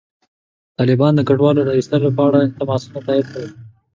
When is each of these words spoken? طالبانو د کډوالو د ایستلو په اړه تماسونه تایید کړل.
طالبانو 0.79 1.15
د 1.17 1.21
کډوالو 1.29 1.61
د 1.65 1.69
ایستلو 1.77 2.09
په 2.17 2.21
اړه 2.27 2.39
تماسونه 2.57 2.99
تایید 3.07 3.27
کړل. 3.33 3.51